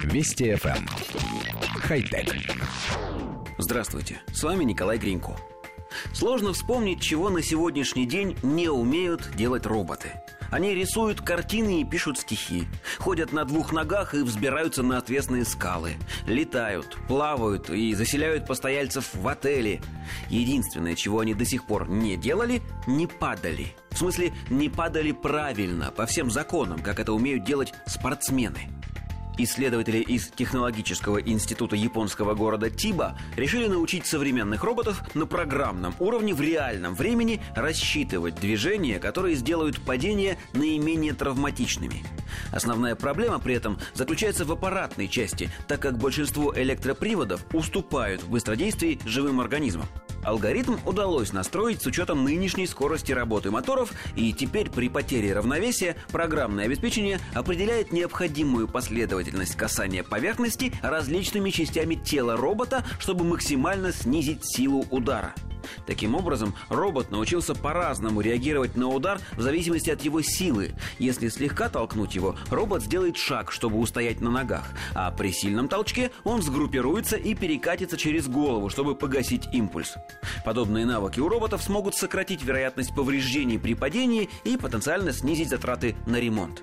Вести 0.00 0.50
FM. 0.52 0.76
Эм. 0.76 0.86
Хай-тек. 1.80 2.34
Здравствуйте, 3.58 4.20
с 4.32 4.42
вами 4.42 4.64
Николай 4.64 4.98
Гринько. 4.98 5.36
Сложно 6.12 6.52
вспомнить, 6.52 7.00
чего 7.00 7.30
на 7.30 7.42
сегодняшний 7.42 8.06
день 8.06 8.36
не 8.42 8.68
умеют 8.68 9.30
делать 9.36 9.66
роботы. 9.66 10.12
Они 10.50 10.74
рисуют 10.74 11.22
картины 11.22 11.80
и 11.80 11.84
пишут 11.84 12.18
стихи, 12.18 12.64
ходят 12.98 13.32
на 13.32 13.44
двух 13.44 13.72
ногах 13.72 14.14
и 14.14 14.22
взбираются 14.22 14.82
на 14.82 14.98
отвесные 14.98 15.46
скалы, 15.46 15.94
летают, 16.26 16.98
плавают 17.08 17.70
и 17.70 17.94
заселяют 17.94 18.46
постояльцев 18.46 19.14
в 19.14 19.26
отели. 19.28 19.80
Единственное, 20.28 20.94
чего 20.94 21.20
они 21.20 21.32
до 21.32 21.46
сих 21.46 21.66
пор 21.66 21.88
не 21.88 22.16
делали, 22.16 22.60
не 22.86 23.06
падали. 23.06 23.74
В 23.92 23.98
смысле, 23.98 24.32
не 24.50 24.68
падали 24.68 25.12
правильно, 25.12 25.90
по 25.90 26.04
всем 26.04 26.30
законам, 26.30 26.80
как 26.80 27.00
это 27.00 27.12
умеют 27.12 27.44
делать 27.44 27.72
спортсмены. 27.86 28.68
Исследователи 29.38 29.98
из 29.98 30.28
Технологического 30.28 31.18
института 31.18 31.74
японского 31.74 32.34
города 32.34 32.70
Тиба 32.70 33.16
решили 33.36 33.66
научить 33.66 34.06
современных 34.06 34.62
роботов 34.62 35.02
на 35.14 35.26
программном 35.26 35.94
уровне 35.98 36.34
в 36.34 36.40
реальном 36.40 36.94
времени 36.94 37.40
рассчитывать 37.56 38.34
движения, 38.36 38.98
которые 38.98 39.36
сделают 39.36 39.80
падения 39.80 40.38
наименее 40.52 41.14
травматичными. 41.14 42.04
Основная 42.50 42.94
проблема 42.94 43.38
при 43.38 43.54
этом 43.54 43.78
заключается 43.94 44.44
в 44.44 44.52
аппаратной 44.52 45.08
части, 45.08 45.50
так 45.66 45.80
как 45.80 45.98
большинство 45.98 46.52
электроприводов 46.54 47.44
уступают 47.52 48.22
в 48.22 48.30
быстродействии 48.30 49.00
живым 49.04 49.40
организмам. 49.40 49.86
Алгоритм 50.24 50.76
удалось 50.86 51.32
настроить 51.32 51.82
с 51.82 51.86
учетом 51.86 52.24
нынешней 52.24 52.66
скорости 52.66 53.12
работы 53.12 53.50
моторов, 53.50 53.92
и 54.14 54.32
теперь 54.32 54.70
при 54.70 54.88
потере 54.88 55.34
равновесия 55.34 55.96
программное 56.10 56.66
обеспечение 56.66 57.18
определяет 57.34 57.92
необходимую 57.92 58.68
последовательность 58.68 59.56
касания 59.56 60.04
поверхности 60.04 60.72
различными 60.82 61.50
частями 61.50 61.96
тела 61.96 62.36
робота, 62.36 62.84
чтобы 62.98 63.24
максимально 63.24 63.92
снизить 63.92 64.44
силу 64.44 64.84
удара. 64.90 65.34
Таким 65.86 66.14
образом, 66.14 66.54
робот 66.68 67.10
научился 67.10 67.54
по-разному 67.54 68.20
реагировать 68.20 68.76
на 68.76 68.88
удар 68.88 69.20
в 69.36 69.42
зависимости 69.42 69.90
от 69.90 70.02
его 70.02 70.22
силы. 70.22 70.72
Если 70.98 71.28
слегка 71.28 71.68
толкнуть 71.68 72.14
его, 72.14 72.36
робот 72.50 72.82
сделает 72.82 73.16
шаг, 73.16 73.52
чтобы 73.52 73.78
устоять 73.78 74.20
на 74.20 74.30
ногах, 74.30 74.64
а 74.94 75.10
при 75.10 75.32
сильном 75.32 75.68
толчке 75.68 76.10
он 76.24 76.42
сгруппируется 76.42 77.16
и 77.16 77.34
перекатится 77.34 77.96
через 77.96 78.28
голову, 78.28 78.68
чтобы 78.68 78.94
погасить 78.94 79.48
импульс. 79.52 79.94
Подобные 80.44 80.86
навыки 80.86 81.20
у 81.20 81.28
роботов 81.28 81.62
смогут 81.62 81.94
сократить 81.94 82.42
вероятность 82.42 82.94
повреждений 82.94 83.58
при 83.58 83.74
падении 83.74 84.28
и 84.44 84.56
потенциально 84.56 85.12
снизить 85.12 85.48
затраты 85.48 85.94
на 86.06 86.16
ремонт. 86.16 86.62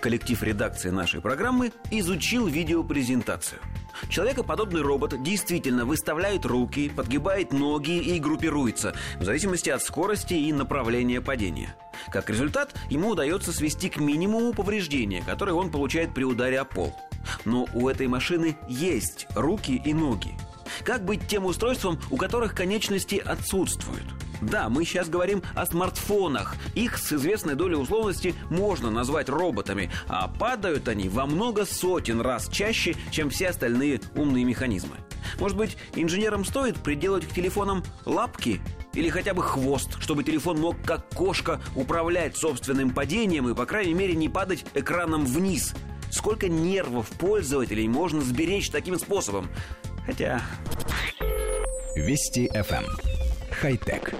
Коллектив 0.00 0.42
редакции 0.42 0.90
нашей 0.90 1.20
программы 1.20 1.72
изучил 1.90 2.46
видеопрезентацию. 2.46 3.60
Человекоподобный 4.08 4.80
робот 4.80 5.22
действительно 5.22 5.84
выставляет 5.84 6.46
руки, 6.46 6.88
подгибает 6.88 7.52
ноги 7.52 7.98
и 7.98 8.18
группируется 8.18 8.94
в 9.18 9.24
зависимости 9.24 9.68
от 9.68 9.82
скорости 9.82 10.32
и 10.32 10.52
направления 10.54 11.20
падения. 11.20 11.76
Как 12.10 12.30
результат, 12.30 12.74
ему 12.88 13.10
удается 13.10 13.52
свести 13.52 13.90
к 13.90 13.98
минимуму 13.98 14.54
повреждения, 14.54 15.22
которые 15.22 15.54
он 15.54 15.70
получает 15.70 16.14
при 16.14 16.24
ударе 16.24 16.60
о 16.60 16.64
пол. 16.64 16.96
Но 17.44 17.66
у 17.74 17.88
этой 17.88 18.06
машины 18.08 18.56
есть 18.68 19.26
руки 19.34 19.80
и 19.84 19.92
ноги. 19.92 20.34
Как 20.82 21.04
быть 21.04 21.26
тем 21.28 21.44
устройством, 21.44 22.00
у 22.10 22.16
которых 22.16 22.54
конечности 22.54 23.16
отсутствуют? 23.16 24.04
Да, 24.40 24.68
мы 24.68 24.84
сейчас 24.84 25.08
говорим 25.08 25.42
о 25.54 25.66
смартфонах. 25.66 26.56
Их 26.74 26.98
с 26.98 27.12
известной 27.12 27.54
долей 27.54 27.76
условности 27.76 28.34
можно 28.48 28.90
назвать 28.90 29.28
роботами, 29.28 29.90
а 30.08 30.28
падают 30.28 30.88
они 30.88 31.08
во 31.08 31.26
много 31.26 31.64
сотен 31.64 32.20
раз 32.20 32.48
чаще, 32.48 32.94
чем 33.10 33.30
все 33.30 33.48
остальные 33.48 34.00
умные 34.14 34.44
механизмы. 34.44 34.96
Может 35.38 35.56
быть, 35.56 35.76
инженерам 35.94 36.44
стоит 36.44 36.76
приделать 36.76 37.26
к 37.26 37.34
телефонам 37.34 37.84
лапки 38.04 38.60
или 38.94 39.08
хотя 39.08 39.34
бы 39.34 39.42
хвост, 39.42 40.00
чтобы 40.00 40.24
телефон 40.24 40.58
мог 40.58 40.76
как 40.84 41.08
кошка 41.10 41.60
управлять 41.76 42.36
собственным 42.36 42.90
падением 42.90 43.48
и, 43.48 43.54
по 43.54 43.66
крайней 43.66 43.94
мере, 43.94 44.14
не 44.14 44.28
падать 44.28 44.64
экраном 44.74 45.26
вниз. 45.26 45.74
Сколько 46.10 46.48
нервов 46.48 47.08
пользователей 47.10 47.86
можно 47.86 48.20
сберечь 48.20 48.70
таким 48.70 48.98
способом? 48.98 49.48
Хотя... 50.06 50.42
Вести 51.94 52.48
FM 52.54 53.19
хай-тек. 53.60 54.14